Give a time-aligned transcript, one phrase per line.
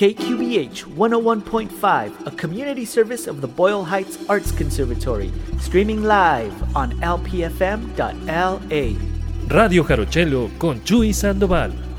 [0.00, 8.56] KQBH 101.5, a community service of the Boyle Heights Arts Conservatory, streaming live on lpfm.la.
[9.48, 11.89] Radio Jarochelo con Chuy Sandoval.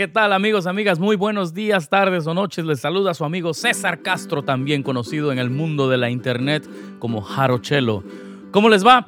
[0.00, 0.98] ¿Qué tal amigos, amigas?
[0.98, 2.64] Muy buenos días, tardes o noches.
[2.64, 6.66] Les saluda su amigo César Castro, también conocido en el mundo de la internet
[6.98, 8.02] como Jarochelo.
[8.50, 9.04] ¿Cómo les va?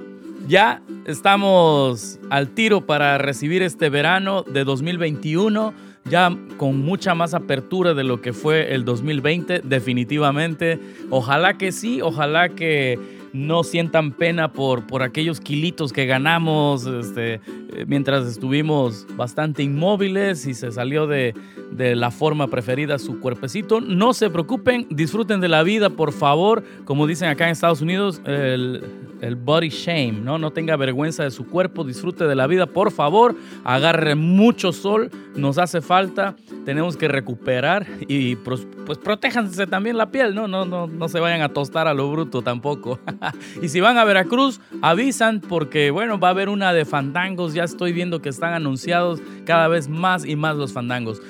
[0.46, 5.72] Ya estamos al tiro para recibir este verano de 2021,
[6.04, 10.78] ya con mucha más apertura de lo que fue el 2020, definitivamente.
[11.08, 12.98] Ojalá que sí, ojalá que
[13.32, 17.40] no sientan pena por, por aquellos kilitos que ganamos este, eh,
[17.86, 21.34] mientras estuvimos bastante inmóviles y se salió de,
[21.70, 23.80] de, la forma preferida su cuerpecito.
[23.80, 26.62] No se preocupen, disfruten de la vida, por favor.
[26.84, 28.84] Como dicen acá en Estados Unidos, el,
[29.22, 30.38] el body shame, ¿no?
[30.38, 33.34] No tenga vergüenza de su cuerpo, disfrute de la vida, por favor.
[33.64, 36.36] Agarre mucho sol, nos hace falta.
[36.64, 40.48] Tenemos que recuperar y pues, pues protéjanse también la piel, ¿no?
[40.48, 42.98] No, no, no se vayan a tostar a lo bruto tampoco.
[43.62, 47.54] y si van a Veracruz, avisan porque, bueno, va a haber una de fandangos.
[47.54, 51.20] Ya estoy viendo que están anunciados cada vez más y más los fandangos.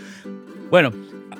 [0.70, 0.92] Bueno,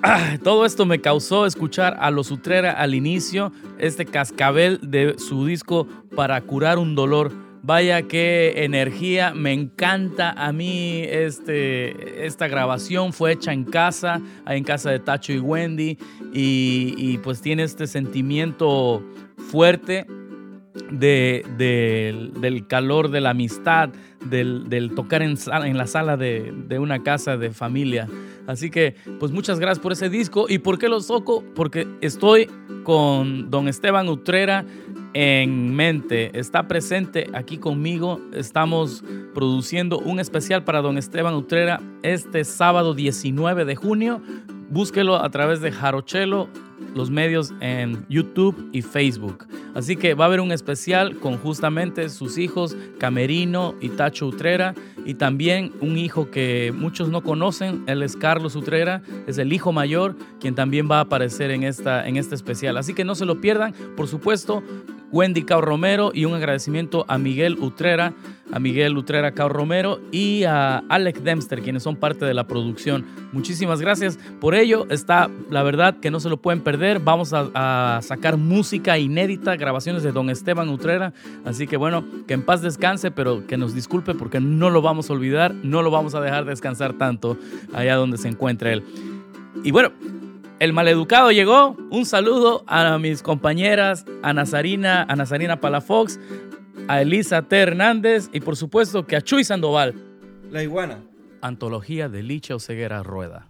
[0.42, 5.86] todo esto me causó escuchar a los Utrera al inicio, este cascabel de su disco
[6.14, 7.32] para curar un dolor.
[7.64, 14.64] Vaya qué energía, me encanta a mí este, esta grabación, fue hecha en casa, en
[14.64, 15.96] casa de Tacho y Wendy,
[16.32, 19.04] y, pues tiene este sentimiento
[19.48, 20.06] fuerte
[20.90, 23.90] del calor de la amistad,
[24.24, 25.36] del, tocar en,
[25.76, 28.08] la sala de, de, una casa de familia.
[28.46, 30.46] Así que, pues muchas gracias por ese disco.
[30.48, 31.44] ¿Y por qué lo toco?
[31.54, 32.48] Porque estoy
[32.82, 34.64] con don Esteban Utrera
[35.14, 36.38] en mente.
[36.38, 38.20] Está presente aquí conmigo.
[38.32, 39.04] Estamos
[39.34, 44.22] produciendo un especial para don Esteban Utrera este sábado 19 de junio.
[44.72, 46.48] Búsquelo a través de Jarochelo
[46.94, 49.46] los medios en YouTube y Facebook.
[49.74, 54.74] Así que va a haber un especial con justamente sus hijos Camerino y Tacho Utrera
[55.04, 59.72] y también un hijo que muchos no conocen, él es Carlos Utrera, es el hijo
[59.72, 62.78] mayor quien también va a aparecer en, esta, en este especial.
[62.78, 64.62] Así que no se lo pierdan, por supuesto,
[65.12, 68.14] Wendy Cao Romero y un agradecimiento a Miguel Utrera,
[68.50, 73.04] a Miguel Utrera Cao Romero y a Alex Dempster, quienes son parte de la producción.
[73.32, 74.86] Muchísimas gracias por ello.
[74.90, 76.98] Está, la verdad, que no se lo pueden perder.
[76.98, 81.12] Vamos a, sacar música inédita, grabaciones de don Esteban Utrera.
[81.44, 85.10] Así que bueno, que en paz descanse, pero que nos disculpe porque no lo vamos
[85.10, 87.36] a olvidar, no lo vamos a dejar descansar tanto
[87.72, 88.82] allá donde se encuentra él.
[89.62, 89.92] Y bueno,
[90.62, 91.76] el maleducado llegó.
[91.90, 96.20] Un saludo a mis compañeras, a Nazarina, a Nazarina Palafox,
[96.86, 97.58] a Elisa T.
[97.58, 99.94] Hernández y por supuesto que a Chuy Sandoval.
[100.52, 101.00] La iguana.
[101.40, 103.48] Antología de Licha Oseguera Rueda.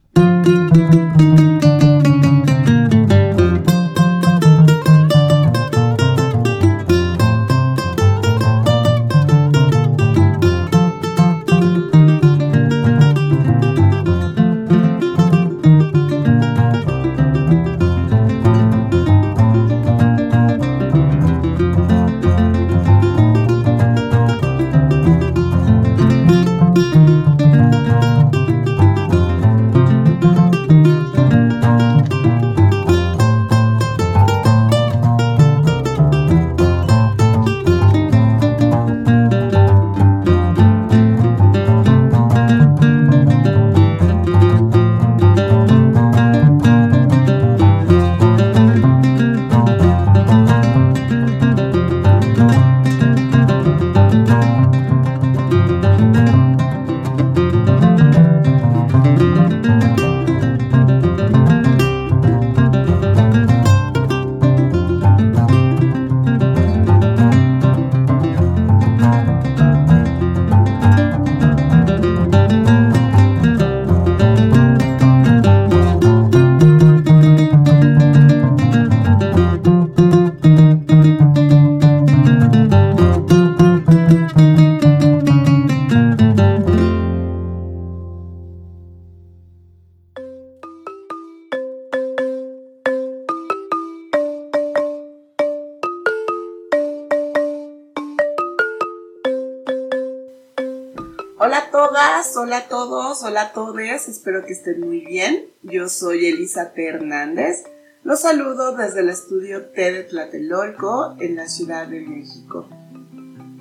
[104.22, 105.46] Espero que estén muy bien.
[105.64, 106.86] Yo soy Elisa T.
[106.86, 107.64] Hernández.
[108.04, 112.68] Los saludo desde el estudio T de Tlatelolco en la Ciudad de México.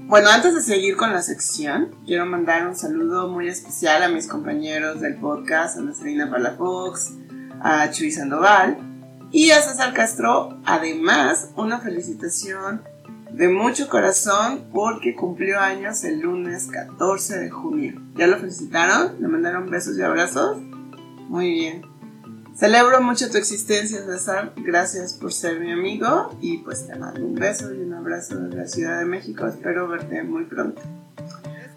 [0.05, 4.27] Bueno, antes de seguir con la sección, quiero mandar un saludo muy especial a mis
[4.27, 7.13] compañeros del podcast, a Nazarina Palafox,
[7.59, 8.77] a Chuy Sandoval
[9.31, 10.61] y a César Castro.
[10.63, 12.83] Además, una felicitación
[13.33, 18.01] de mucho corazón porque cumplió años el lunes 14 de junio.
[18.15, 19.15] ¿Ya lo felicitaron?
[19.19, 20.57] ¿Le mandaron besos y abrazos?
[21.29, 21.81] Muy bien.
[22.55, 24.53] Celebro mucho tu existencia, César.
[24.57, 28.57] Gracias por ser mi amigo y pues te mando un beso y un abrazo desde
[28.57, 29.47] la Ciudad de México.
[29.47, 30.81] Espero verte muy pronto.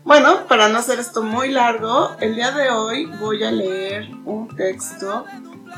[0.05, 4.49] Bueno, para no hacer esto muy largo, el día de hoy voy a leer un
[4.55, 5.25] texto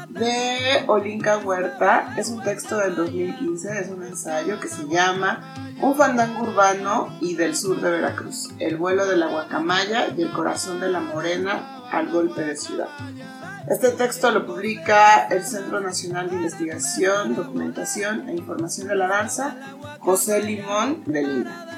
[0.09, 2.15] de Olinka Huerta.
[2.17, 7.35] Es un texto del 2015, es un ensayo que se llama Un fandango urbano y
[7.35, 11.83] del sur de Veracruz, el vuelo de la guacamaya y el corazón de la morena
[11.91, 12.89] al golpe de ciudad.
[13.69, 19.57] Este texto lo publica el Centro Nacional de Investigación, Documentación e Información de la Danza,
[19.99, 21.76] José Limón de Lima.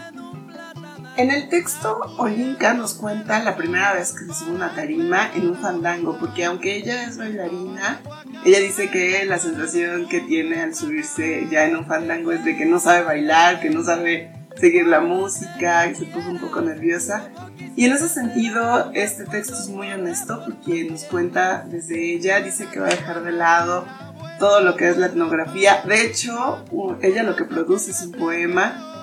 [1.18, 5.48] En el texto, Olinka nos cuenta la primera vez que se sube una tarima en
[5.48, 8.00] un fandango, porque aunque ella es bailarina,
[8.44, 12.56] ella dice que la sensación que tiene al subirse ya en un fandango es de
[12.56, 16.60] que no sabe bailar, que no sabe seguir la música, y se puso un poco
[16.60, 17.30] nerviosa.
[17.74, 22.68] Y en ese sentido, este texto es muy honesto porque nos cuenta desde ella, dice
[22.72, 23.84] que va a dejar de lado
[24.38, 25.82] todo lo que es la etnografía.
[25.84, 26.64] De hecho,
[27.02, 28.97] ella lo que produce es un poema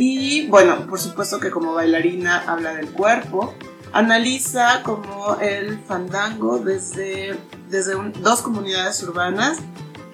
[0.00, 3.54] y bueno, por supuesto que como bailarina habla del cuerpo,
[3.92, 7.38] analiza como el fandango desde,
[7.68, 9.58] desde dos comunidades urbanas,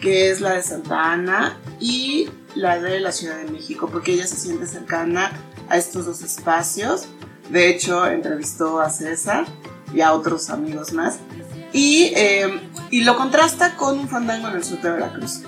[0.00, 4.26] que es la de Santa Ana y la de la Ciudad de México, porque ella
[4.26, 5.30] se siente cercana
[5.68, 7.06] a estos dos espacios.
[7.50, 9.46] De hecho, entrevistó a César
[9.94, 11.20] y a otros amigos más.
[11.72, 15.42] Y, eh, y lo contrasta con un fandango en el sur de Veracruz.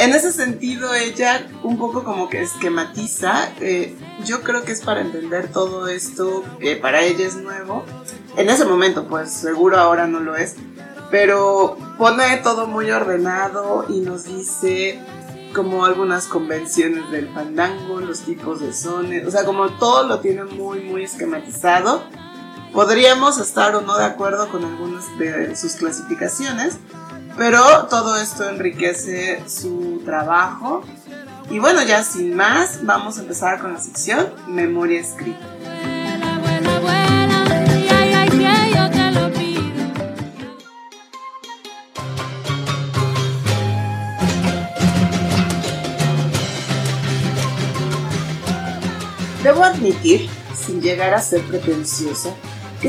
[0.00, 3.50] En ese sentido, ella un poco como que esquematiza.
[3.60, 7.84] Eh, yo creo que es para entender todo esto que para ella es nuevo.
[8.38, 10.56] En ese momento, pues seguro ahora no lo es.
[11.10, 14.98] Pero pone todo muy ordenado y nos dice
[15.54, 20.44] como algunas convenciones del fandango, los tipos de sones, o sea, como todo lo tiene
[20.44, 22.04] muy, muy esquematizado.
[22.72, 26.78] Podríamos estar o no de acuerdo con algunas de sus clasificaciones,
[27.36, 30.82] pero todo esto enriquece su trabajo.
[31.50, 35.38] Y bueno, ya sin más, vamos a empezar con la sección Memoria Escrita.
[49.42, 52.34] Debo admitir, sin llegar a ser pretenciosa,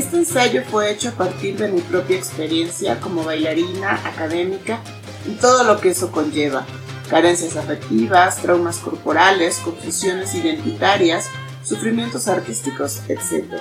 [0.00, 4.80] este ensayo fue hecho a partir de mi propia experiencia como bailarina académica
[5.26, 6.64] y todo lo que eso conlleva,
[7.10, 11.28] carencias afectivas, traumas corporales, confusiones identitarias,
[11.62, 13.54] sufrimientos artísticos, etc.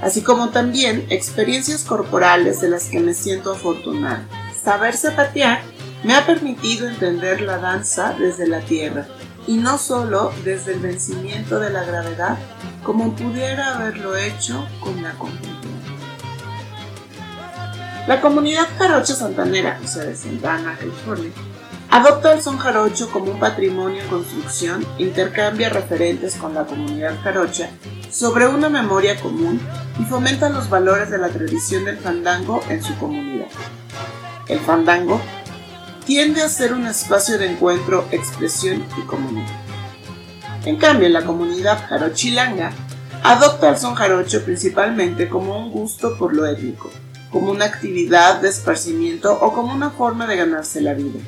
[0.00, 4.26] Así como también experiencias corporales de las que me siento afortunada.
[4.62, 5.60] Saber zapatear
[6.04, 9.06] me ha permitido entender la danza desde la tierra
[9.46, 12.38] y no solo desde el vencimiento de la gravedad
[12.82, 15.65] como pudiera haberlo hecho con la conjuntura.
[18.06, 21.32] La comunidad jarocha santanera, sea, de Santana, California,
[21.90, 27.68] adopta el son jarocho como un patrimonio en construcción intercambia referentes con la comunidad jarocha
[28.08, 29.60] sobre una memoria común
[29.98, 33.48] y fomenta los valores de la tradición del fandango en su comunidad.
[34.46, 35.20] El fandango
[36.04, 39.50] tiende a ser un espacio de encuentro, expresión y comunidad.
[40.64, 42.70] En cambio, la comunidad jarochilanga
[43.24, 46.88] adopta el son jarocho principalmente como un gusto por lo étnico,
[47.30, 51.20] como una actividad de esparcimiento o como una forma de ganarse la vida.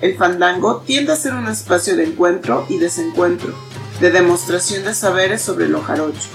[0.00, 3.54] El fandango tiende a ser un espacio de encuentro y desencuentro,
[4.00, 6.28] de demostración de saberes sobre lo jarocho,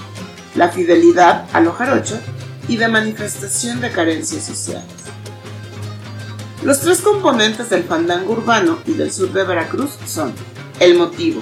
[0.54, 1.74] la fidelidad a lo
[2.68, 4.86] y de manifestación de carencias sociales.
[6.62, 10.32] Los tres componentes del fandango urbano y del sur de Veracruz son
[10.80, 11.40] el motivo.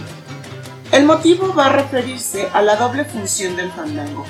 [0.93, 4.25] El motivo va a referirse a la doble función del fandango,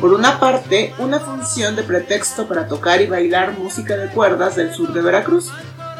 [0.00, 4.74] por una parte, una función de pretexto para tocar y bailar música de cuerdas del
[4.74, 5.50] sur de Veracruz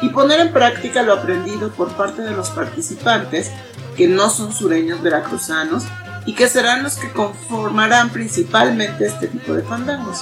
[0.01, 3.51] y poner en práctica lo aprendido por parte de los participantes
[3.95, 5.83] que no son sureños veracruzanos
[6.25, 10.21] y que serán los que conformarán principalmente este tipo de fandangos.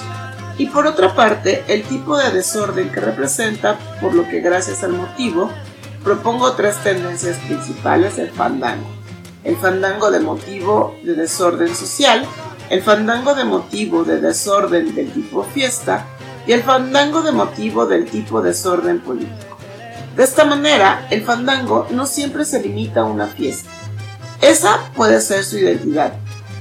[0.58, 4.92] Y por otra parte, el tipo de desorden que representa, por lo que gracias al
[4.92, 5.50] motivo,
[6.04, 8.86] propongo tres tendencias principales del fandango.
[9.42, 12.26] El fandango de motivo de desorden social,
[12.70, 16.06] el fandango de motivo de desorden del tipo fiesta
[16.46, 19.58] y el fandango de motivo del tipo desorden político.
[20.16, 23.68] De esta manera, el fandango no siempre se limita a una fiesta.
[24.40, 26.14] Esa puede ser su identidad,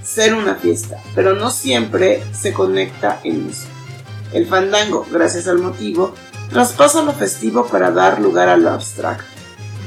[0.04, 3.68] ser una fiesta, pero no siempre se conecta en eso.
[4.34, 6.13] El fandango, gracias al motivo,
[6.50, 9.25] traspasa lo festivo para dar lugar a lo abstracto.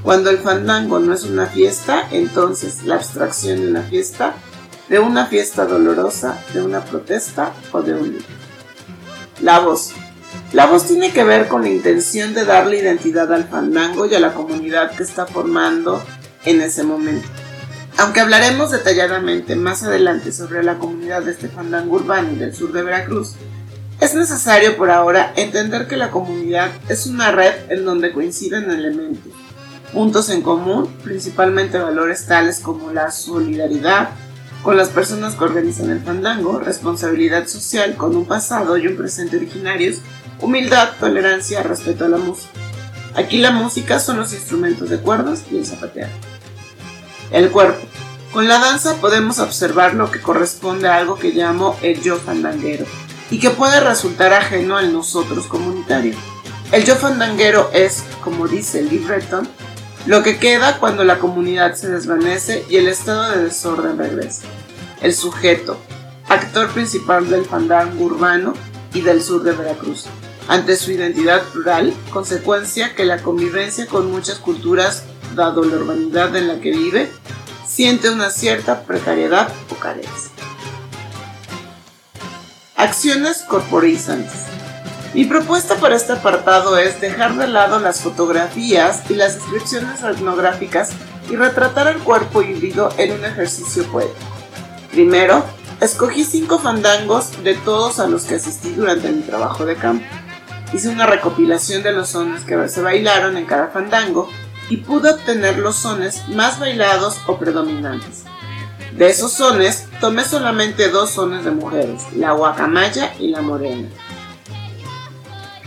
[0.02, 4.34] Cuando el fandango no es una fiesta, entonces la abstracción de una fiesta
[4.88, 8.18] de una fiesta dolorosa, de una protesta o de un
[9.40, 9.92] La voz.
[10.52, 14.20] La voz tiene que ver con la intención de darle identidad al fandango y a
[14.20, 16.02] la comunidad que está formando
[16.44, 17.26] en ese momento.
[17.98, 22.72] Aunque hablaremos detalladamente más adelante sobre la comunidad de este fandango urbano y del sur
[22.72, 23.34] de Veracruz,
[24.00, 29.32] Es necesario por ahora entender que la comunidad es una red en donde coinciden elementos,
[29.92, 34.08] puntos en común, principalmente valores tales como la solidaridad
[34.62, 39.36] con las personas que organizan el fandango, responsabilidad social con un pasado y un presente
[39.36, 39.98] originarios,
[40.40, 42.52] humildad, tolerancia, respeto a la música.
[43.14, 46.10] Aquí la música son los instrumentos de cuerdas y el zapatear.
[47.30, 47.86] El cuerpo.
[48.32, 52.86] Con la danza podemos observar lo que corresponde a algo que llamo el yo fandanguero
[53.30, 56.14] y que puede resultar ajeno al nosotros comunitario.
[56.70, 59.42] El yo fandanguero es, como dice el libreto,
[60.06, 64.42] lo que queda cuando la comunidad se desvanece y el estado de desorden regresa.
[65.00, 65.78] El sujeto,
[66.28, 68.54] actor principal del fandango urbano
[68.94, 70.06] y del sur de Veracruz,
[70.48, 75.04] ante su identidad plural, consecuencia que la convivencia con muchas culturas,
[75.36, 77.10] dado la urbanidad en la que vive,
[77.66, 80.30] siente una cierta precariedad o carencia.
[82.76, 84.61] Acciones corporizantes.
[85.14, 90.92] Mi propuesta para este apartado es dejar de lado las fotografías y las descripciones etnográficas
[91.30, 94.16] y retratar el cuerpo híbrido en un ejercicio poético.
[94.90, 95.44] Primero,
[95.82, 100.06] escogí cinco fandangos de todos a los que asistí durante mi trabajo de campo.
[100.72, 104.30] Hice una recopilación de los sones que se bailaron en cada fandango
[104.70, 108.24] y pude obtener los sones más bailados o predominantes.
[108.96, 113.88] De esos sones, tomé solamente dos sones de mujeres, la guacamaya y la morena.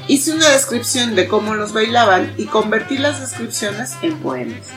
[0.07, 4.67] Hice una descripción de cómo los bailaban y convertí las descripciones en poemas.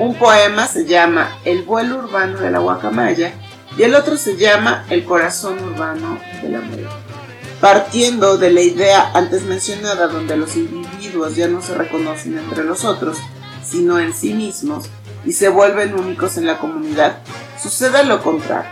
[0.00, 3.34] Un poema se llama El vuelo urbano de la guacamaya
[3.78, 6.90] y el otro se llama El corazón urbano de la morena.
[7.60, 12.84] Partiendo de la idea antes mencionada donde los individuos ya no se reconocen entre los
[12.84, 13.18] otros,
[13.64, 14.86] sino en sí mismos,
[15.24, 17.18] y se vuelven únicos en la comunidad,
[17.62, 18.70] sucede lo contrario.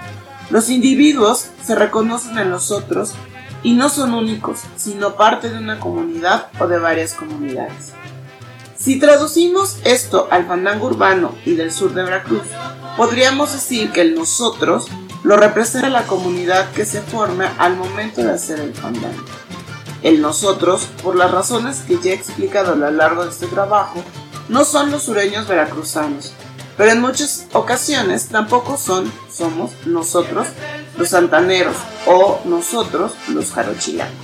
[0.51, 3.15] Los individuos se reconocen en los otros
[3.63, 7.93] y no son únicos, sino parte de una comunidad o de varias comunidades.
[8.77, 12.43] Si traducimos esto al fandango urbano y del sur de Veracruz,
[12.97, 14.89] podríamos decir que el nosotros
[15.23, 19.23] lo representa la comunidad que se forma al momento de hacer el fandango.
[20.03, 24.03] El nosotros, por las razones que ya he explicado a lo largo de este trabajo,
[24.49, 26.33] no son los sureños veracruzanos,
[26.77, 30.49] pero en muchas ocasiones tampoco son, somos nosotros
[30.97, 34.15] los santaneros o nosotros los jarochilanos.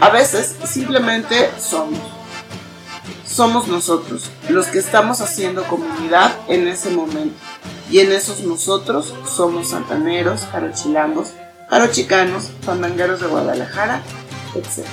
[0.00, 2.00] A veces simplemente somos.
[3.26, 7.34] Somos nosotros los que estamos haciendo comunidad en ese momento.
[7.90, 11.28] Y en esos nosotros somos santaneros, jarochilangos,
[11.70, 14.02] jarochicanos, fandangueros de Guadalajara,
[14.54, 14.86] etc.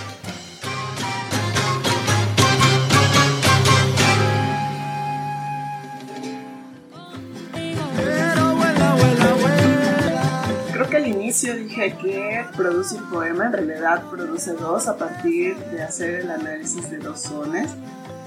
[11.80, 16.90] dije que produce un poema, en realidad produce dos a partir de hacer el análisis
[16.90, 17.70] de dos sones.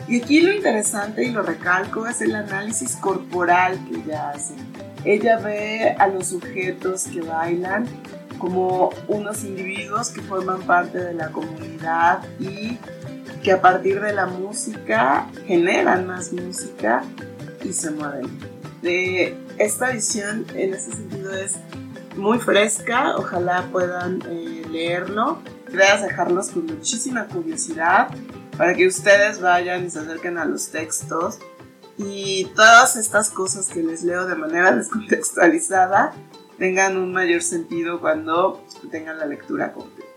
[0.09, 4.55] Y aquí lo interesante, y lo recalco, es el análisis corporal que ella hace.
[5.05, 7.87] Ella ve a los sujetos que bailan
[8.39, 12.79] como unos individuos que forman parte de la comunidad y
[13.43, 17.03] que a partir de la música generan más música
[17.65, 18.27] y se mueven.
[18.83, 21.57] De esta visión en ese sentido es
[22.17, 25.43] muy fresca, ojalá puedan eh, leerlo.
[25.71, 28.09] Voy a dejarlos con muchísima curiosidad
[28.57, 31.39] para que ustedes vayan y se acerquen a los textos
[31.97, 36.13] y todas estas cosas que les leo de manera descontextualizada
[36.59, 40.09] tengan un mayor sentido cuando tengan la lectura completa.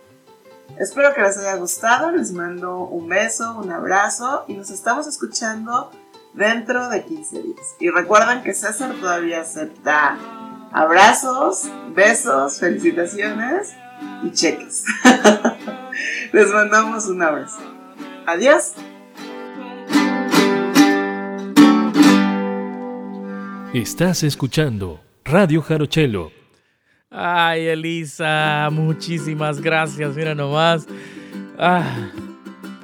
[0.78, 5.90] Espero que les haya gustado, les mando un beso, un abrazo y nos estamos escuchando
[6.34, 7.76] dentro de 15 días.
[7.80, 10.18] Y recuerden que César todavía acepta
[10.76, 13.74] abrazos, besos, felicitaciones
[14.24, 14.84] y cheques.
[16.34, 17.62] les mandamos un abrazo.
[18.28, 18.74] Adiós.
[23.74, 26.34] Estás escuchando Radio Jarochelo.
[27.10, 30.14] Ay, Elisa, muchísimas gracias.
[30.14, 30.88] Mira nomás.
[31.58, 32.10] Ah,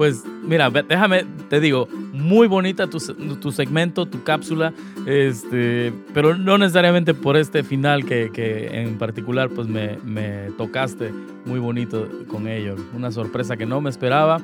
[0.01, 2.97] pues mira, déjame, te digo, muy bonita tu,
[3.39, 4.73] tu, segmento, tu cápsula,
[5.05, 11.13] este, pero no necesariamente por este final que, que en particular pues me, me tocaste
[11.45, 12.77] muy bonito con ello.
[12.95, 14.41] Una sorpresa que no me esperaba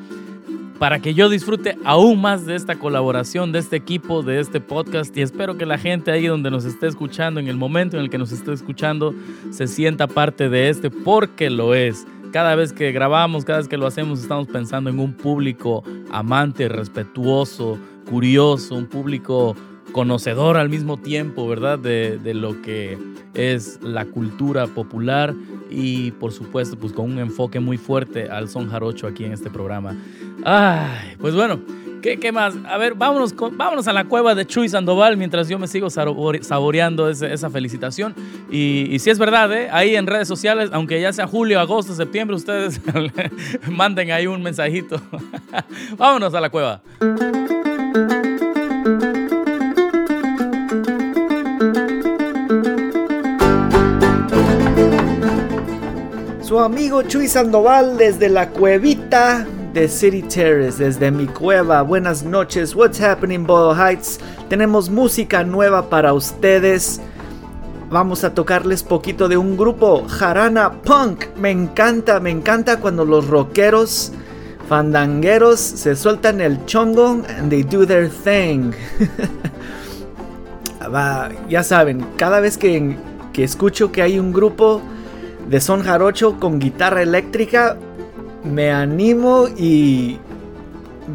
[0.78, 5.18] para que yo disfrute aún más de esta colaboración, de este equipo, de este podcast
[5.18, 8.12] y espero que la gente ahí donde nos esté escuchando, en el momento en el
[8.12, 9.16] que nos esté escuchando,
[9.50, 12.06] se sienta parte de este porque lo es.
[12.32, 16.68] Cada vez que grabamos, cada vez que lo hacemos, estamos pensando en un público amante,
[16.68, 17.78] respetuoso,
[18.10, 19.56] curioso, un público
[19.92, 21.80] conocedor al mismo tiempo, ¿verdad?
[21.80, 22.98] De, lo que
[23.34, 25.34] es la cultura popular
[25.70, 29.50] y por supuesto pues con un enfoque muy fuerte al son jarocho aquí en este
[29.50, 29.96] programa.
[30.44, 31.60] Ay, pues bueno,
[32.02, 32.56] ¿qué, qué más?
[32.68, 35.90] A ver, vámonos, con, vámonos a la cueva de Chuy Sandoval mientras yo me sigo
[35.90, 38.16] saboreando esa felicitación.
[38.50, 39.70] Y, y, si es verdad, ¿eh?
[39.72, 42.82] ahí en redes sociales, aunque ya sea julio, agosto, septiembre, ustedes
[43.70, 45.02] manden ahí un mensajito.
[45.98, 46.82] vámonos a la cueva.
[56.42, 59.46] Su amigo Chuy Sandoval desde la cuevita
[59.86, 61.84] City Terrace, desde mi cueva.
[61.84, 64.20] Buenas noches, what's happening Boyle Heights?
[64.50, 67.00] Tenemos música nueva para ustedes.
[67.90, 71.26] Vamos a tocarles poquito de un grupo, Jarana Punk.
[71.36, 74.14] Me encanta, me encanta cuando los rockeros
[74.68, 78.72] fandangueros se sueltan el chongo and they do their thing.
[81.50, 82.98] ya saben, cada vez que,
[83.32, 84.82] que escucho que hay un grupo
[85.48, 87.78] de son jarocho con guitarra eléctrica,
[88.48, 90.18] me animo y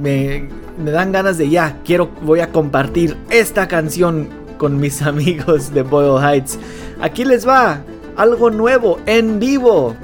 [0.00, 0.48] me,
[0.84, 6.22] dan ganas de ya, quiero, voy a compartir esta canción con mis amigos de Boyle
[6.22, 6.58] Heights.
[7.00, 7.82] Aquí les va
[8.16, 9.94] algo nuevo en vivo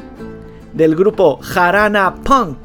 [0.72, 2.58] del grupo Jarana Punk.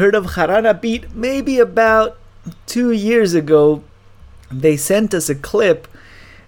[0.00, 2.16] Heard of Jarana Beat maybe about
[2.66, 3.82] two years ago.
[4.50, 5.86] They sent us a clip.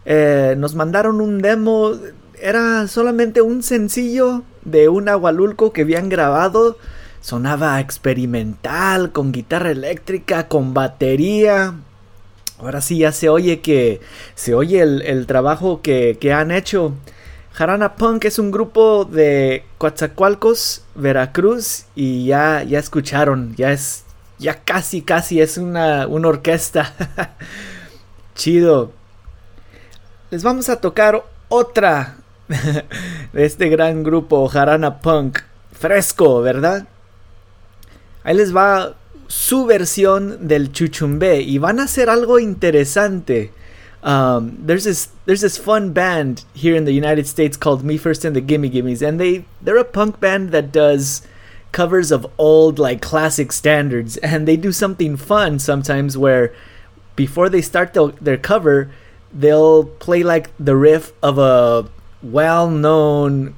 [0.05, 1.93] Eh, nos mandaron un demo.
[2.41, 6.79] Era solamente un sencillo de un agualulco que habían grabado.
[7.21, 11.75] Sonaba experimental, con guitarra eléctrica, con batería.
[12.59, 14.01] Ahora sí ya se oye que
[14.35, 16.95] se oye el, el trabajo que, que han hecho.
[17.53, 24.05] Jarana Punk es un grupo de Coatzacoalcos, Veracruz, y ya, ya escucharon, ya es,
[24.39, 26.95] ya casi, casi es una, una orquesta.
[28.35, 28.93] Chido.
[30.31, 32.17] Les vamos a tocar otra
[33.33, 35.41] de este gran grupo, Jarana Punk.
[35.73, 36.87] Fresco, ¿verdad?
[38.25, 38.95] Ahí les va
[39.27, 43.53] su versión del chuchumbe y van a hacer algo interesante.
[44.03, 48.25] Um, there's this there's this fun band here in the United States called Me First
[48.25, 51.27] and the Gimme Gimmes, and they they're a punk band that does
[51.71, 56.53] covers of old like classic standards, and they do something fun sometimes where
[57.15, 58.91] before they start the, their cover,
[59.33, 61.89] they'll play like the riff of a
[62.23, 63.55] well-known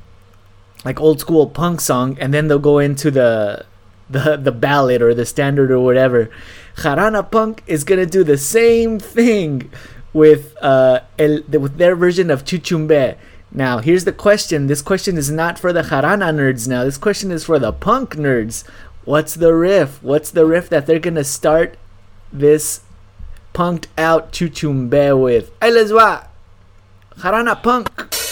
[0.84, 3.64] like old school punk song, and then they'll go into the
[4.10, 6.28] the the ballad or the standard or whatever.
[6.76, 9.70] Jarana Punk is gonna do the same thing
[10.14, 13.16] with uh el, with their version of Chuchumbe.
[13.52, 14.66] Now, here's the question.
[14.66, 16.84] This question is not for the Jarana nerds now.
[16.84, 18.64] This question is for the punk nerds.
[19.04, 20.02] What's the riff?
[20.02, 21.76] What's the riff that they're gonna start
[22.32, 22.80] this
[23.52, 25.52] punked out Chuchumbe with?
[25.60, 26.28] Ahí les va.
[27.18, 28.23] Jarana Punk.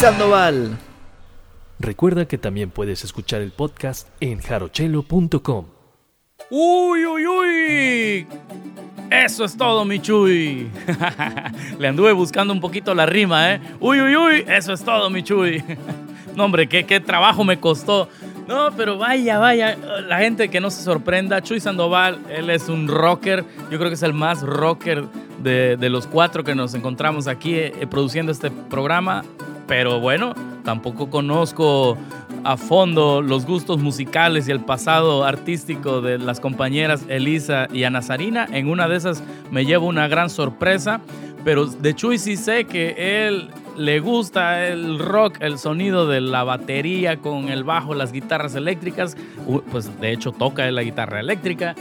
[0.00, 0.78] Sandoval.
[1.78, 5.66] Recuerda que también puedes escuchar el podcast en jarochelo.com.
[6.48, 8.26] Uy, uy, uy.
[9.10, 10.70] Eso es todo, mi Chuy.
[11.78, 13.60] Le anduve buscando un poquito la rima, ¿eh?
[13.78, 14.44] Uy, uy, uy.
[14.48, 15.62] Eso es todo, mi Chuy.
[16.34, 18.08] no, hombre, qué, qué trabajo me costó.
[18.48, 19.76] No, pero vaya, vaya.
[20.08, 21.42] La gente que no se sorprenda.
[21.42, 23.44] Chuy Sandoval, él es un rocker.
[23.70, 25.04] Yo creo que es el más rocker
[25.42, 29.24] de, los cuatro que nos encontramos aquí eh, produciendo este programa.
[29.70, 31.96] Pero bueno, tampoco conozco
[32.42, 38.02] a fondo los gustos musicales y el pasado artístico de las compañeras Elisa y Ana
[38.02, 38.48] Sarina.
[38.50, 41.00] En una de esas me llevo una gran sorpresa,
[41.44, 46.42] pero de Chuy sí sé que él le gusta el rock, el sonido de la
[46.42, 49.16] batería con el bajo, las guitarras eléctricas.
[49.70, 51.76] Pues de hecho toca la guitarra eléctrica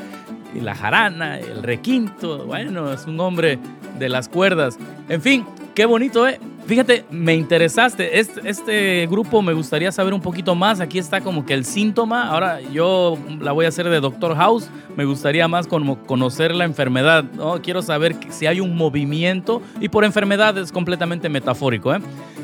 [0.53, 2.45] y la jarana, el requinto.
[2.45, 3.57] Bueno, es un hombre
[3.97, 4.77] de las cuerdas.
[5.09, 6.39] En fin, qué bonito, ¿eh?
[6.69, 8.19] Fíjate, me interesaste.
[8.19, 10.79] Este, grupo me gustaría saber un poquito más.
[10.79, 12.29] Aquí está como que el síntoma.
[12.29, 14.69] Ahora yo la voy a hacer de Doctor House.
[14.95, 17.23] Me gustaría más como conocer la enfermedad.
[17.23, 17.59] ¿no?
[17.63, 19.63] Quiero saber si hay un movimiento.
[19.81, 21.91] Y por enfermedad es completamente metafórico.
[21.91, 22.01] ¿eh?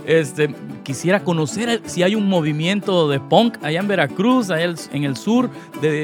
[0.08, 5.18] Este, quisiera conocer si hay un movimiento de punk allá en Veracruz, allá en el
[5.18, 5.52] sur.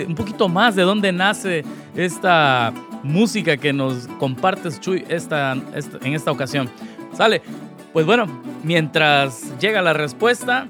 [0.07, 1.65] Un poquito más de dónde nace
[1.95, 5.53] esta música que nos compartes, Chuy, esta,
[6.03, 6.69] en esta ocasión.
[7.13, 7.41] Sale.
[7.93, 8.25] Pues bueno,
[8.63, 10.65] mientras llega la respuesta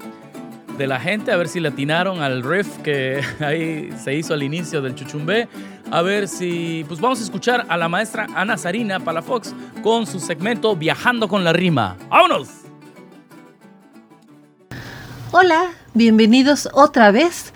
[0.76, 4.42] de la gente, a ver si le atinaron al riff que ahí se hizo al
[4.42, 5.48] inicio del chuchumbé,
[5.92, 9.54] a ver si, pues vamos a escuchar a la maestra Ana Sarina Palafox
[9.84, 11.96] con su segmento Viajando con la rima.
[12.08, 12.48] ¡Vámonos!
[15.30, 17.52] Hola, bienvenidos otra vez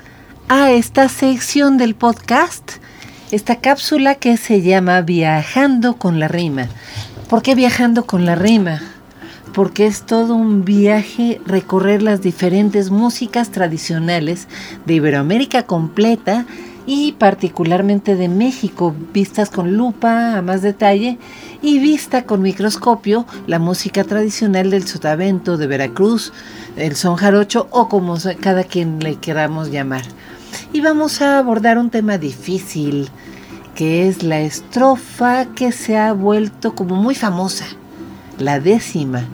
[0.48, 2.74] a esta sección del podcast,
[3.32, 6.68] esta cápsula que se llama Viajando con la rima.
[7.28, 8.80] ¿Por qué viajando con la rima?
[9.56, 14.48] Porque es todo un viaje recorrer las diferentes músicas tradicionales
[14.84, 16.44] de Iberoamérica completa
[16.84, 21.16] y particularmente de México, vistas con lupa a más detalle
[21.62, 26.34] y vista con microscopio la música tradicional del sotavento de Veracruz,
[26.76, 30.02] el son jarocho o como cada quien le queramos llamar.
[30.74, 33.08] Y vamos a abordar un tema difícil,
[33.74, 37.64] que es la estrofa que se ha vuelto como muy famosa,
[38.38, 39.26] la décima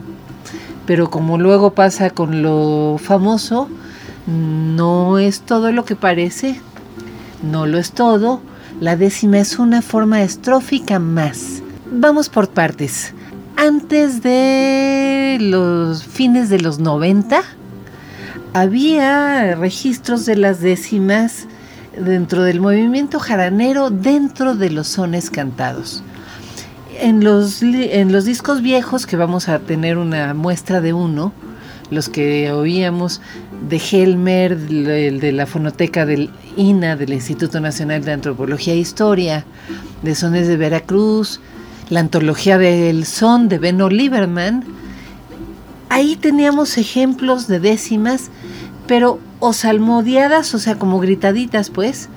[0.85, 3.69] pero como luego pasa con lo famoso,
[4.27, 6.59] no es todo lo que parece,
[7.41, 8.41] no lo es todo,
[8.79, 11.61] la décima es una forma estrófica más.
[11.91, 13.13] Vamos por partes.
[13.55, 17.41] Antes de los fines de los 90,
[18.53, 21.47] había registros de las décimas
[21.97, 26.03] dentro del movimiento jaranero dentro de los sones cantados
[26.99, 31.33] en los, en los discos viejos, que vamos a tener una muestra de uno,
[31.89, 33.21] los que oíamos
[33.69, 39.45] de Helmer, el de la fonoteca del INA, del Instituto Nacional de Antropología e Historia,
[40.01, 41.39] de Sones de Veracruz,
[41.89, 44.63] la antología del son de Beno Lieberman,
[45.89, 48.29] ahí teníamos ejemplos de décimas,
[48.87, 52.09] pero o salmodiadas, o sea, como gritaditas, pues,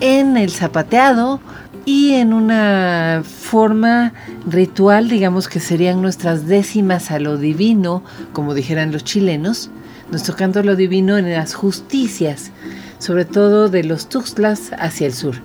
[0.00, 1.40] en el zapateado,
[1.88, 4.12] y en una forma
[4.46, 8.02] ritual, digamos que serían nuestras décimas a lo divino,
[8.34, 9.70] como dijeran los chilenos,
[10.10, 12.50] nuestro canto a lo divino en las justicias,
[12.98, 15.36] sobre todo de los Tuxtlas hacia el sur.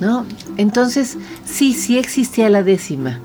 [0.00, 0.26] ¿no?
[0.56, 3.20] Entonces, sí, sí existía la décima,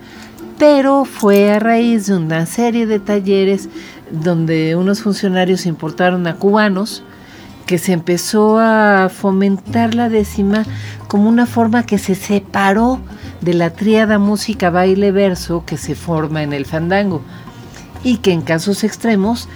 [0.60, 3.70] pero fue a raíz de una serie de talleres
[4.12, 7.04] donde unos funcionarios importaron a cubanos,
[7.66, 10.66] que se empezó a fomentar la décima
[11.08, 13.00] como una forma que se separó
[13.42, 17.22] de la tríada música baile verso que se forma en el fandango.
[18.04, 19.48] Y que en casos extremos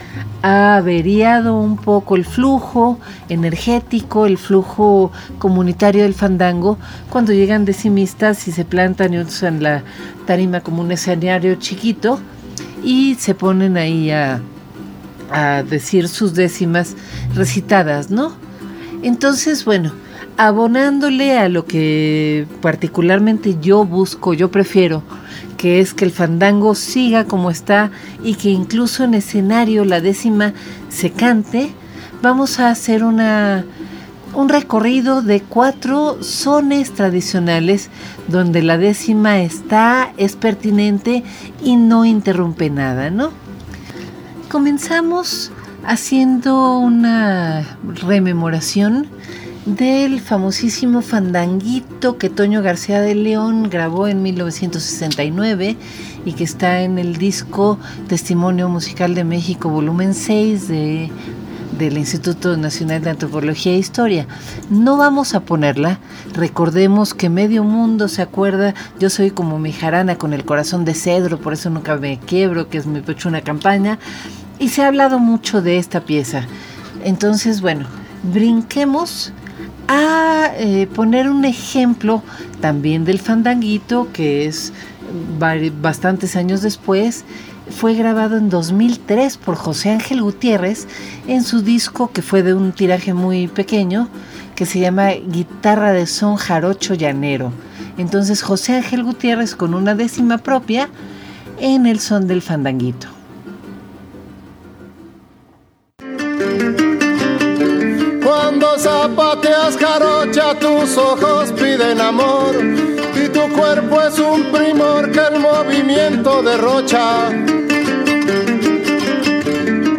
[0.44, 6.78] ha averiado un poco el flujo energético, el flujo comunitario del fandango.
[7.10, 9.84] Cuando llegan decimistas y se plantan y usan la
[10.28, 12.20] tarima como un escenario chiquito
[12.84, 14.42] y se ponen ahí a
[15.32, 16.96] a decir sus décimas
[17.34, 18.34] recitadas, ¿no?
[19.04, 19.92] Entonces, bueno,
[20.38, 25.04] abonándole a lo que particularmente yo busco, yo prefiero,
[25.58, 27.92] que es que el fandango siga como está
[28.24, 30.54] y que incluso en escenario la décima
[30.90, 31.70] se cante,
[32.22, 33.66] vamos a hacer una,
[34.34, 37.90] un recorrido de cuatro sones tradicionales
[38.28, 41.24] donde la décima está, es pertinente
[41.64, 43.45] y no interrumpe nada, ¿no?
[44.50, 45.52] Comenzamos
[45.86, 49.08] haciendo una rememoración
[49.66, 55.76] del famosísimo fandanguito que Toño García de León grabó en 1969
[56.26, 61.12] y que está en el disco Testimonio Musical de México, volumen 6 de
[61.78, 64.28] del Instituto Nacional de Antropología e Historia.
[64.70, 66.00] No vamos a ponerla,
[66.34, 70.94] recordemos que medio mundo se acuerda, yo soy como mi jarana con el corazón de
[70.94, 74.00] cedro, por eso nunca me quiebro, que es mi pecho una campaña,
[74.60, 76.44] y se ha hablado mucho de esta pieza.
[77.04, 77.86] Entonces, bueno,
[78.34, 79.34] brinquemos
[79.88, 82.24] a eh, poner un ejemplo
[82.62, 84.74] también del fandanguito, que es
[85.82, 87.26] bastantes años después,
[87.70, 90.88] fue grabado en 2003 por José Ángel Gutiérrez
[91.28, 94.08] en su disco que fue de un tiraje muy pequeño,
[94.56, 97.52] que se llama Guitarra de Son Jarocho Llanero.
[97.98, 100.90] Entonces José Ángel Gutiérrez con una décima propia
[101.60, 103.08] en el son del fandanguito.
[108.86, 112.56] zapateas carocha, tus ojos piden amor
[113.56, 117.30] cuerpo es un primor que el movimiento derrocha.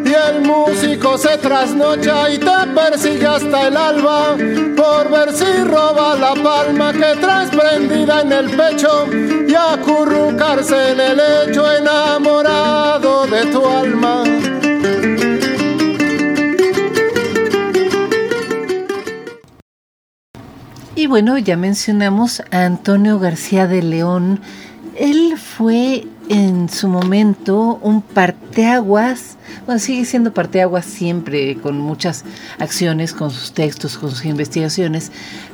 [0.05, 4.37] Y el músico se trasnocha y te persigue hasta el alba
[4.77, 11.01] por ver si roba la palma que traes prendida en el pecho y acurrucarse en
[11.01, 14.36] el lecho enamorado de tu alma.
[21.09, 24.41] Bueno, ya mencionamos a Antonio García de León.
[24.99, 29.37] Él fue en su momento un parteaguas,
[29.67, 32.25] bueno, sigue siendo parteaguas siempre, con muchas
[32.59, 35.13] acciones, con sus textos, con sus investigaciones,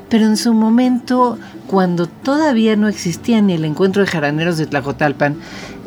[0.08, 5.36] pero en su momento, cuando todavía no existía ni el encuentro de jaraneros de Tlacotalpan,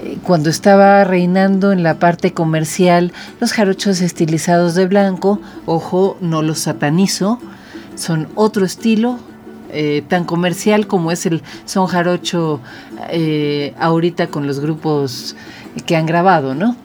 [0.04, 6.44] eh, cuando estaba reinando en la parte comercial los jarochos estilizados de blanco, ojo, no
[6.44, 7.40] los satanizo,
[7.96, 9.18] son otro estilo,
[9.76, 12.62] eh, tan comercial como es el son jarocho
[13.10, 15.36] eh, ahorita con los grupos
[15.86, 16.78] que han grabado, ¿no?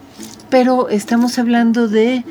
[0.49, 2.25] Pero estamos hablando de,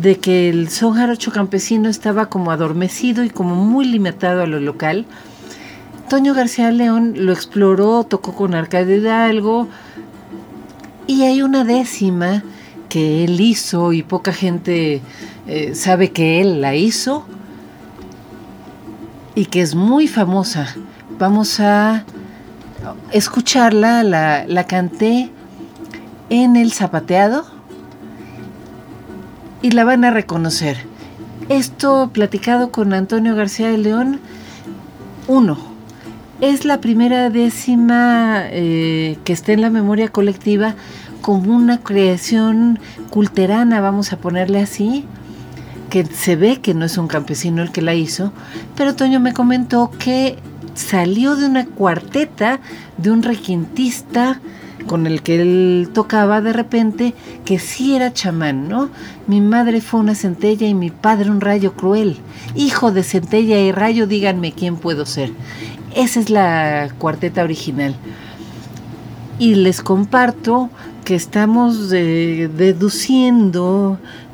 [0.00, 4.60] de que el son jarocho campesino estaba como adormecido y como muy limitado a lo
[4.60, 5.04] local.
[6.08, 9.68] Toño García León lo exploró, tocó con Arcadio Hidalgo
[11.06, 12.42] y hay una décima
[12.88, 15.02] que él hizo y poca gente
[15.46, 17.26] eh, sabe que él la hizo
[19.36, 20.74] y que es muy famosa.
[21.20, 22.04] Vamos a
[23.12, 25.30] escucharla, la, canté
[26.30, 27.46] en el zapateado
[29.62, 30.78] y la van a reconocer.
[31.48, 34.20] Esto platicado con Antonio García de León,
[35.28, 35.58] uno,
[36.40, 40.74] es la primera décima eh, que está en la memoria colectiva
[41.20, 42.78] como una creación
[43.10, 45.04] culterana, vamos a ponerle así,
[45.90, 48.32] que se ve que no es un campesino el que la hizo,
[48.76, 50.36] pero Toño me comentó que
[50.74, 52.60] salió de una cuarteta
[52.98, 54.40] de un requintista
[54.86, 57.14] con el que él tocaba de repente,
[57.44, 58.88] que sí era chamán, ¿no?
[59.26, 62.18] Mi madre fue una centella y mi padre un rayo cruel.
[62.54, 65.32] Hijo de centella y rayo, díganme quién puedo ser.
[65.94, 67.96] Esa es la cuarteta original.
[69.38, 70.70] Y les comparto
[71.04, 72.58] que estamos deduciendo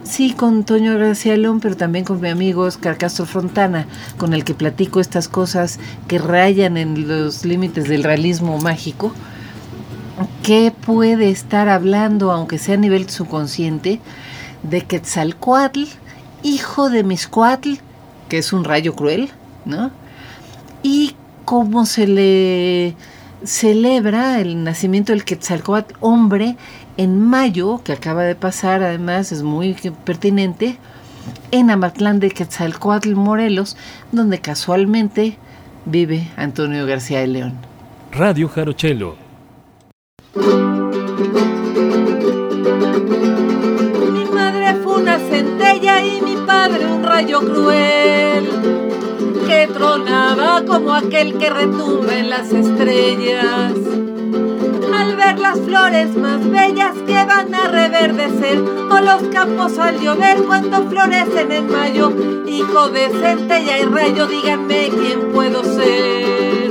[0.04, 3.86] Sí, con Toño García León, pero también con mi amigo Oscar Castro Frontana,
[4.18, 5.78] con el que platico estas cosas
[6.08, 9.12] que rayan en los límites del realismo mágico.
[10.42, 14.00] ¿Qué puede estar hablando, aunque sea a nivel subconsciente,
[14.64, 15.84] de Quetzalcoatl,
[16.42, 17.74] hijo de Miscoatl,
[18.28, 19.30] que es un rayo cruel,
[19.64, 19.92] ¿no?
[20.82, 22.96] Y cómo se le
[23.44, 26.56] celebra el nacimiento del Quetzalcoatl, hombre,
[26.96, 29.74] en mayo, que acaba de pasar, además es muy
[30.04, 30.78] pertinente,
[31.50, 33.76] en Amatlán de Quetzalcoatl, Morelos,
[34.10, 35.36] donde casualmente
[35.84, 37.52] vive Antonio García de León.
[38.12, 39.16] Radio Jarochelo.
[44.12, 48.48] Mi madre fue una centella y mi padre un rayo cruel
[49.46, 53.72] que tronaba como aquel que retumba en las estrellas
[55.02, 60.44] al ver las flores más bellas que van a reverdecer, o los campos al llover
[60.44, 62.12] cuando florecen en mayo.
[62.46, 66.70] Hijo de centella y rayo, díganme quién puedo ser.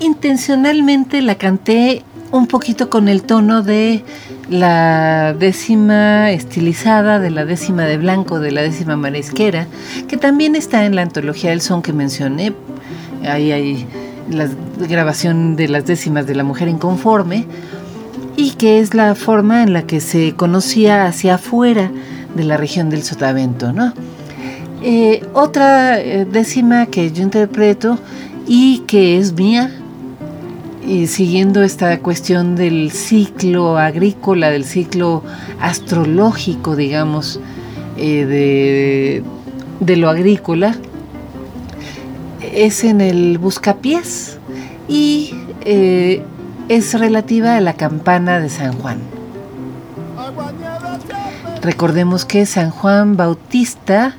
[0.00, 4.04] Intencionalmente la canté un poquito con el tono de
[4.48, 9.66] la décima estilizada, de la décima de blanco, de la décima marisquera,
[10.08, 12.52] que también está en la antología del son que mencioné.
[13.26, 13.86] Ahí hay
[14.30, 14.48] la
[14.88, 17.46] grabación de las décimas de la mujer inconforme.
[18.36, 21.92] y que es la forma en la que se conocía hacia afuera
[22.34, 23.72] de la región del Sotavento.
[23.72, 23.92] ¿no?
[24.82, 27.98] Eh, otra eh, décima que yo interpreto
[28.46, 29.70] y que es mía,
[30.86, 35.22] y siguiendo esta cuestión del ciclo agrícola, del ciclo
[35.60, 37.40] astrológico, digamos,
[37.96, 39.22] eh, de,
[39.80, 40.74] de, lo agrícola,
[42.40, 44.38] es en el buscapiés
[44.88, 45.34] y
[46.68, 48.98] es relativa a la campana de San Juan.
[51.62, 54.14] Recordemos que San Juan Bautista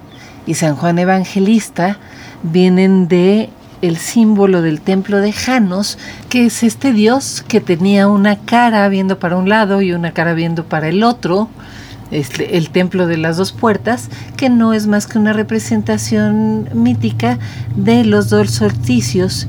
[0.47, 1.97] y San Juan Evangelista
[2.43, 3.49] vienen de
[3.81, 5.97] el símbolo del templo de Janos,
[6.29, 10.33] que es este dios que tenía una cara viendo para un lado y una cara
[10.33, 11.49] viendo para el otro,
[12.11, 17.39] este, el templo de las dos puertas, que no es más que una representación mítica
[17.75, 19.47] de los dos solsticios,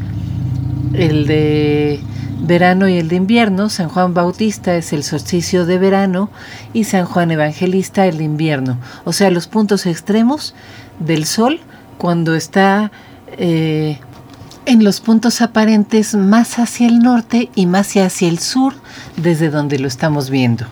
[0.93, 2.01] el de
[2.41, 3.69] verano y el de invierno.
[3.69, 6.31] San Juan Bautista es el solsticio de verano
[6.73, 8.79] y San Juan Evangelista el de invierno.
[9.05, 10.55] O sea, los puntos extremos
[10.99, 11.61] del sol
[11.99, 12.91] cuando está
[13.39, 13.99] eh,
[14.67, 18.75] en los puntos aparentes más hacia el norte y más hacia el sur
[19.17, 20.67] desde donde lo estamos viendo.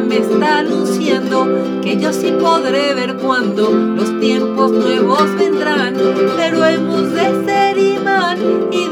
[0.00, 5.94] me está anunciando que yo sí podré ver cuando los tiempos nuevos vendrán.
[6.36, 8.38] Pero hemos de ser imán
[8.70, 8.88] y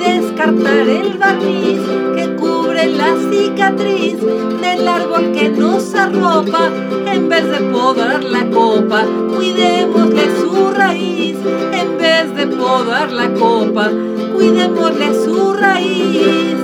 [0.50, 1.80] descartar el barniz
[2.16, 4.16] que cubre la cicatriz
[4.60, 6.70] del árbol que nos arropa.
[7.06, 11.36] En vez de podar la copa, cuidémosle su raíz.
[11.72, 13.90] En vez de podar la copa,
[14.34, 16.56] cuidémosle su raíz.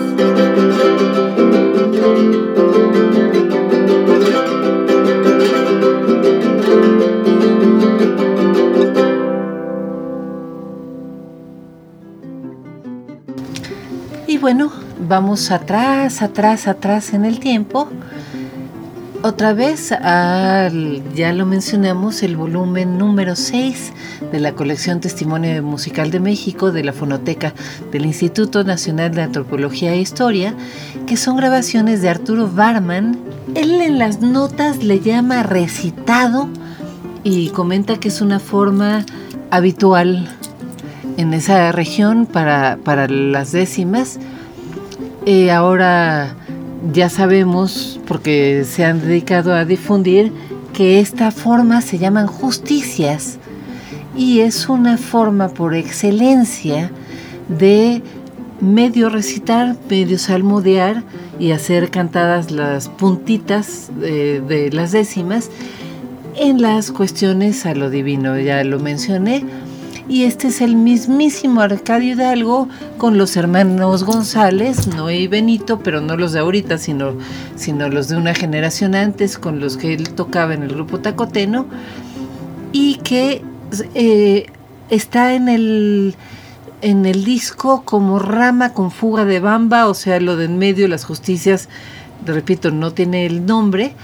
[14.45, 14.71] Bueno,
[15.09, 17.89] vamos atrás, atrás, atrás en el tiempo.
[19.23, 23.95] Otra vez, ya lo mencionamos, el volumen número 6
[24.31, 27.55] de la colección Testimonio Musical de México de la Fonoteca
[27.91, 30.55] del Instituto Nacional de Antropología e Historia,
[31.07, 33.19] que son grabaciones de Arturo Barman.
[33.55, 36.51] Él en las notas le llama recitado
[37.23, 39.07] y comenta que es una forma
[39.51, 40.29] habitual
[41.17, 44.19] en esa región para, para las décimas
[45.27, 46.35] eh, ahora
[46.93, 50.33] ya sabemos, porque se han dedicado a difundir,
[50.72, 53.39] que esta forma se llaman justicias
[54.16, 56.91] y es una forma por excelencia
[57.49, 58.03] de
[58.61, 61.03] medio recitar, medio salmodiar
[61.39, 65.51] y hacer cantadas las puntitas de, de las décimas
[66.37, 68.39] en las cuestiones a lo divino.
[68.39, 69.45] Ya lo mencioné,
[70.09, 76.01] y este es el mismísimo Arcadio Hidalgo con los hermanos González, Noé y Benito, pero
[76.01, 77.15] no los de ahorita, sino,
[77.57, 81.67] sino los de una generación antes con los que él tocaba en el grupo Tacoteno.
[82.73, 83.43] Y que
[83.95, 84.47] eh,
[84.91, 86.17] está en el
[86.85, 90.87] en el disco como rama con fuga de bamba, o sea, lo de en medio,
[90.87, 91.71] las justicias,
[92.27, 93.95] repito, no tiene el nombre,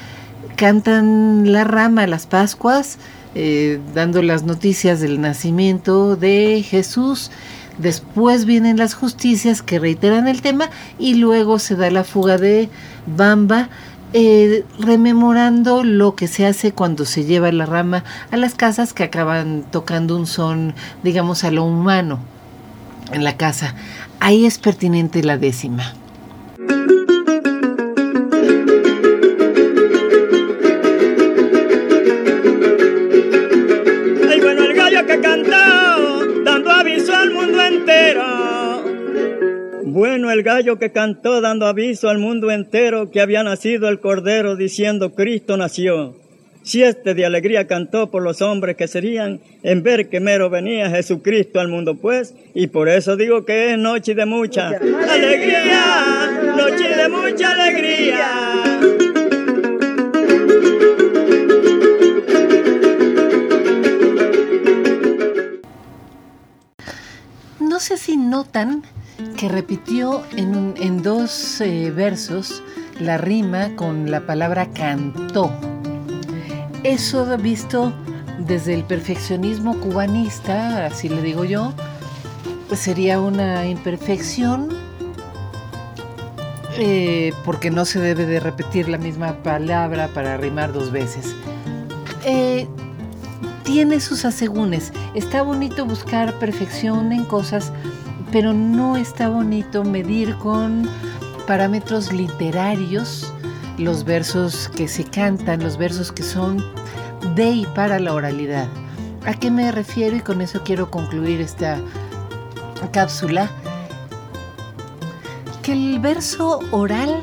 [0.57, 2.97] cantan la rama, las Pascuas,
[3.35, 7.31] eh, dando las noticias del nacimiento de Jesús.
[7.79, 10.69] Después vienen las justicias que reiteran el tema
[10.99, 12.69] y luego se da la fuga de
[13.07, 13.69] Bamba,
[14.13, 19.05] eh, rememorando lo que se hace cuando se lleva la rama a las casas que
[19.05, 20.75] acaban tocando un son,
[21.05, 22.19] digamos, a lo humano
[23.13, 23.75] en la casa.
[24.19, 25.95] Ahí es pertinente la décima.
[40.41, 45.15] El gallo que cantó dando aviso al mundo entero que había nacido el Cordero diciendo
[45.15, 46.17] Cristo nació.
[46.63, 50.89] Si este de alegría cantó por los hombres que serían en ver que mero venía
[50.89, 56.89] Jesucristo al mundo pues, y por eso digo que es noche de mucha alegría, noche
[56.89, 58.31] de mucha alegría.
[67.61, 68.85] No sé si notan
[69.37, 72.63] que repitió en, dos eh, versos
[72.99, 75.51] la rima con la palabra cantó.
[76.83, 77.93] Eso visto
[78.39, 81.73] desde el perfeccionismo cubanista, así le digo yo,
[82.75, 84.69] sería una imperfección
[86.79, 91.35] eh, porque no se debe de repetir la misma palabra para rimar dos veces.
[92.25, 92.67] Eh,
[93.65, 94.93] tiene sus asegúnes.
[95.15, 97.73] Está bonito buscar perfección en cosas,
[98.33, 100.89] pero no está bonito medir con
[101.47, 103.33] parámetros literarios
[103.79, 106.65] los versos que se cantan, los versos que son
[107.35, 108.69] de y para la oralidad.
[109.27, 110.17] ¿A qué me refiero?
[110.17, 111.79] Y con eso quiero concluir esta
[112.93, 113.51] cápsula.
[115.63, 117.23] Que el verso oral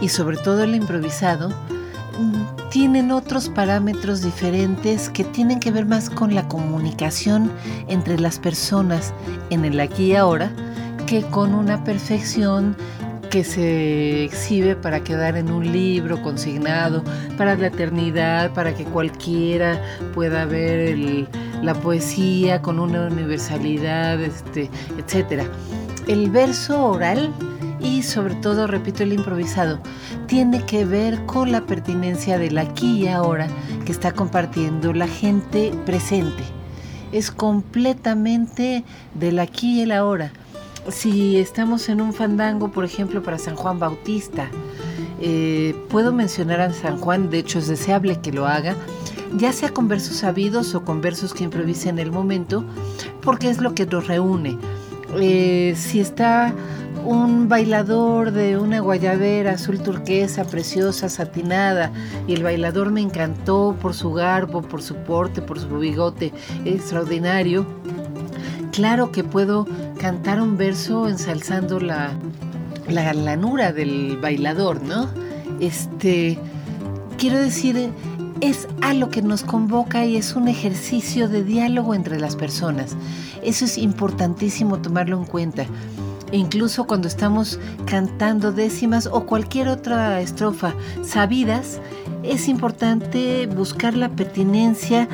[0.00, 1.52] y sobre todo el improvisado
[2.70, 7.50] tienen otros parámetros diferentes que tienen que ver más con la comunicación
[7.88, 9.12] entre las personas
[9.50, 10.50] en el aquí y ahora
[11.06, 12.76] que con una perfección
[13.30, 17.02] que se exhibe para quedar en un libro consignado
[17.36, 19.80] para la eternidad, para que cualquiera
[20.14, 21.28] pueda ver
[21.62, 25.44] la poesía con una universalidad, este, etc.
[26.06, 27.32] El verso oral
[27.86, 29.80] y sobre todo, repito, el improvisado,
[30.26, 33.48] tiene que ver con la pertinencia del aquí y ahora
[33.84, 36.42] que está compartiendo la gente presente.
[37.12, 38.84] Es completamente
[39.14, 40.32] del aquí y el ahora
[40.90, 44.48] si estamos en un fandango, por ejemplo, para San Juan Bautista,
[45.20, 48.76] eh, puedo mencionar a San Juan, de hecho es deseable que lo haga,
[49.36, 52.64] ya sea con versos sabidos o con versos que improvise en el momento,
[53.22, 54.58] porque es lo que nos reúne.
[55.18, 56.54] Eh, si está
[57.06, 61.92] un bailador de una guayabera azul turquesa, preciosa, satinada,
[62.26, 66.32] y el bailador me encantó por su garbo, por su porte, por su bigote
[66.64, 67.64] extraordinario,
[68.72, 69.66] claro que puedo
[69.98, 72.10] cantar un verso ensalzando la,
[72.88, 75.08] la lanura del bailador, ¿no?
[75.60, 76.38] Este,
[77.18, 77.90] quiero decir,
[78.40, 82.96] es a lo que nos convoca y es un ejercicio de diálogo entre las personas.
[83.42, 85.66] Eso es importantísimo tomarlo en cuenta.
[86.36, 91.80] Incluso cuando estamos cantando décimas o cualquier otra estrofa sabidas,
[92.22, 95.08] es importante buscar la pertinencia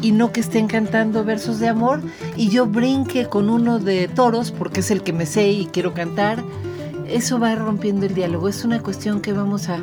[0.00, 2.00] y no que estén cantando versos de amor
[2.36, 5.94] y yo brinque con uno de toros porque es el que me sé y quiero
[5.94, 6.42] cantar.
[7.08, 8.48] Eso va rompiendo el diálogo.
[8.48, 9.78] Es una cuestión que vamos a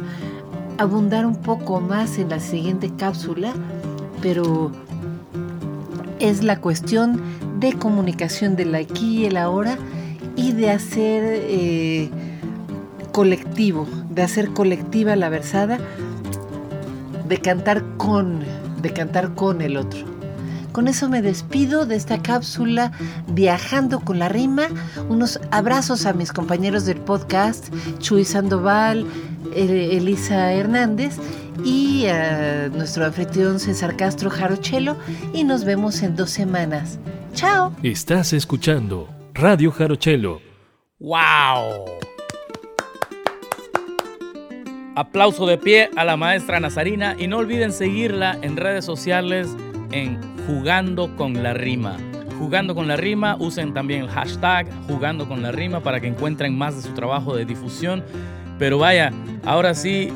[0.77, 3.51] abundar un poco más en la siguiente cápsula,
[4.21, 4.71] pero
[6.19, 7.21] es la cuestión
[7.59, 9.77] de comunicación del aquí y el ahora
[10.55, 12.09] de hacer eh,
[13.11, 15.79] colectivo, de hacer colectiva la versada,
[17.27, 18.43] de cantar con
[18.81, 20.05] de cantar con el otro.
[20.71, 22.91] Con eso me despido de esta cápsula
[23.29, 24.67] Viajando con la Rima.
[25.09, 29.07] Unos abrazos a mis compañeros del podcast, Chuy Sandoval,
[29.55, 31.15] Elisa Hernández
[31.63, 34.97] y a nuestro anfitrión César Castro Jarochelo.
[35.33, 36.99] Y nos vemos en dos semanas.
[37.33, 37.73] ¡Chao!
[37.81, 40.41] Estás escuchando Radio Jarochelo.
[40.97, 41.83] ¡Wow!
[44.95, 49.53] Aplauso de pie a la maestra Nazarina y no olviden seguirla en redes sociales
[49.91, 51.97] en Jugando con la Rima.
[52.39, 56.57] Jugando con la Rima, usen también el hashtag Jugando con la Rima para que encuentren
[56.57, 58.05] más de su trabajo de difusión.
[58.57, 59.11] Pero vaya,
[59.43, 60.13] ahora sí,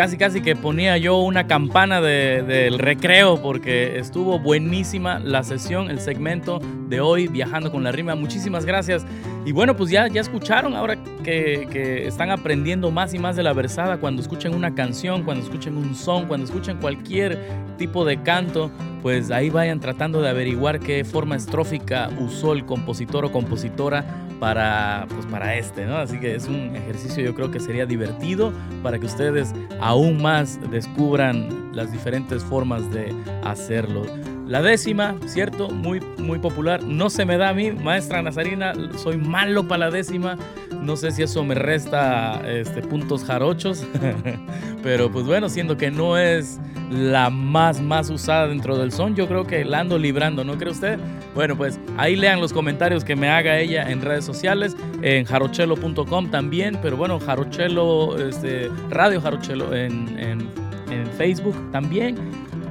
[0.00, 6.00] casi casi que ponía yo una campana del recreo porque estuvo buenísima la sesión, el
[6.00, 8.14] segmento de hoy, Viajando con la Rima.
[8.14, 9.04] Muchísimas gracias.
[9.44, 13.42] Y bueno, pues ya, ya escucharon ahora que, que, están aprendiendo más y más de
[13.42, 17.38] la versada cuando escuchen una canción, cuando escuchen un son, cuando escuchen cualquier
[17.78, 18.70] tipo de canto,
[19.02, 24.04] pues ahí vayan tratando de averiguar qué forma estrófica usó el compositor o compositora
[24.38, 25.96] para, pues para este, ¿no?
[25.96, 30.58] Así que es un ejercicio yo creo que sería divertido para que ustedes aún más
[30.70, 33.14] descubran las diferentes formas de
[33.44, 34.02] hacerlo.
[34.50, 35.70] La décima, ¿cierto?
[35.70, 36.82] Muy, muy popular.
[36.82, 40.36] No se me da a mí, maestra Nazarina, soy malo para la décima.
[40.82, 43.86] No sé si eso me resta este, puntos jarochos,
[44.82, 46.58] pero pues bueno, siendo que no es
[46.90, 50.72] la más, más usada dentro del son, yo creo que la ando librando, ¿no cree
[50.72, 50.98] usted?
[51.32, 56.28] Bueno, pues ahí lean los comentarios que me haga ella en redes sociales, en jarochelo.com
[56.32, 60.48] también, pero bueno, jarochelo, este, Radio Jarochelo en, en,
[60.90, 62.16] en Facebook también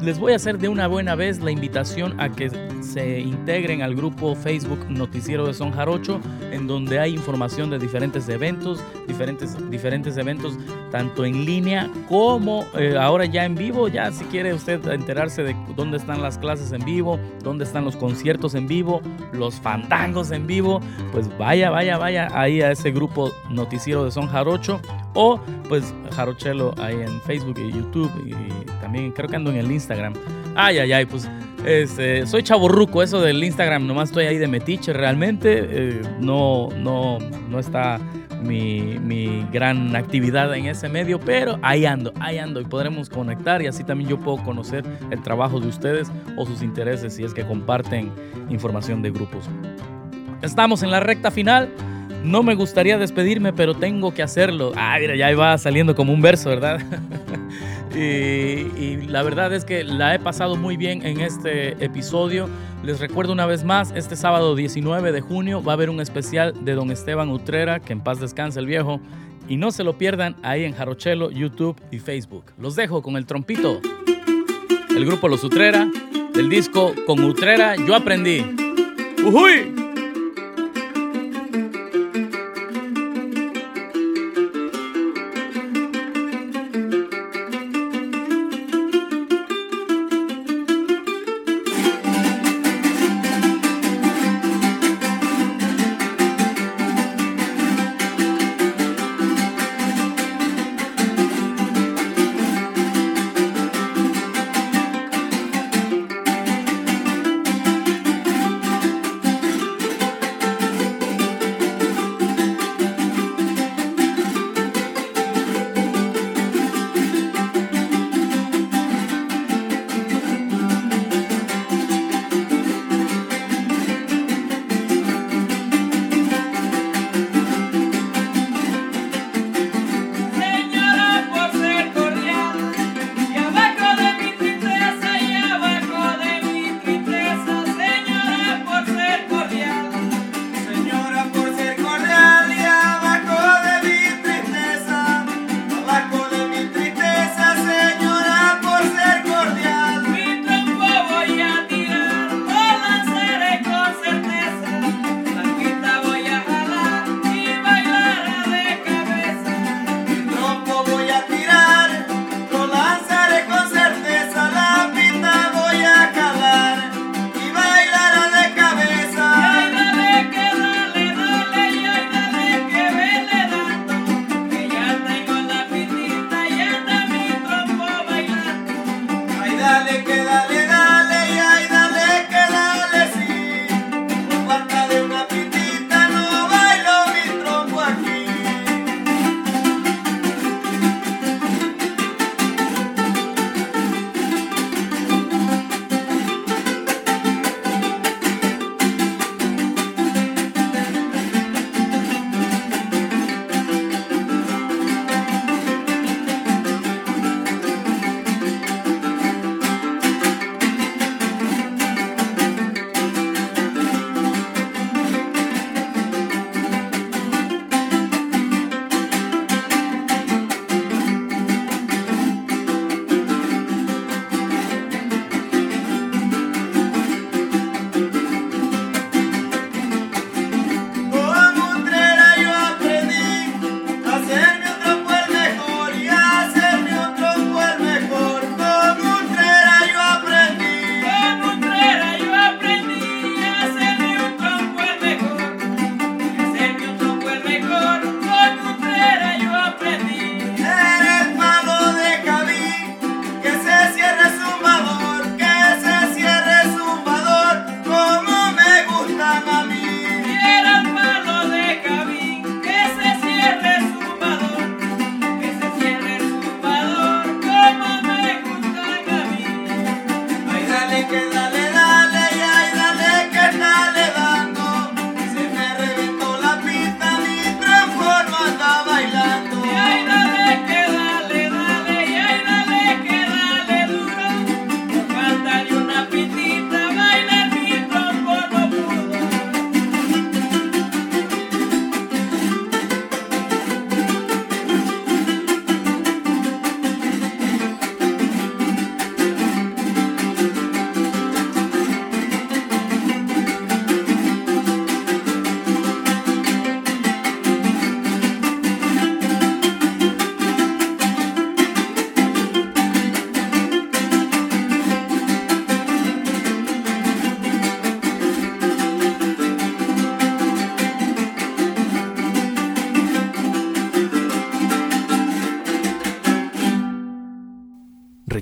[0.02, 2.50] les voy a hacer de una buena vez la invitación a que
[2.82, 6.22] se integren al grupo Facebook Noticiero de Son Jarocho,
[6.52, 10.58] en donde hay información de diferentes eventos, diferentes, diferentes eventos,
[10.92, 13.88] tanto en línea como eh, ahora ya en vivo.
[13.88, 17.96] Ya si quiere usted enterarse de dónde están las clases en vivo, dónde están los
[17.96, 19.02] conciertos en vivo,
[19.34, 20.82] los fandangos en vivo,
[21.12, 24.80] pues vaya, vaya, vaya ahí a ese grupo Noticiero de Son Jarocho
[25.14, 29.72] o pues Jarochelo ahí en Facebook y YouTube y también creo que ando en el
[29.72, 30.14] Instagram.
[30.56, 31.30] Ay, ay, ay, pues
[31.66, 37.20] este, soy chaborruco, eso del Instagram, nomás estoy ahí de metiche realmente, eh, no, no,
[37.20, 38.00] no está
[38.42, 43.62] mi, mi, gran actividad en ese medio, pero ahí ando, ahí ando y podremos conectar
[43.62, 47.34] y así también yo puedo conocer el trabajo de ustedes o sus intereses si es
[47.34, 48.12] que comparten
[48.50, 49.50] información de grupos.
[50.42, 51.70] Estamos en la recta final.
[52.24, 54.74] No me gustaría despedirme, pero tengo que hacerlo.
[54.76, 56.80] Ah, mira, ya va saliendo como un verso, ¿verdad?
[57.96, 62.50] y, la verdad es que la he pasado muy bien en este episodio.
[62.84, 66.54] Les recuerdo una vez más, este sábado 19 de junio va a haber un especial
[66.64, 69.00] de don Esteban Utrera, que en paz descanse el viejo.
[69.48, 72.46] Y no se lo pierdan ahí en Jarochelo, YouTube y Facebook.
[72.58, 73.82] Los dejo con el trompito.
[74.96, 75.90] El grupo Los Utrera,
[76.34, 78.46] del disco Con Utrera yo aprendí.
[79.26, 79.79] ¡Ujuy!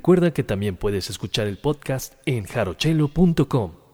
[0.08, 3.87] Recuerda que también puedes escuchar el podcast en jarochelo.com.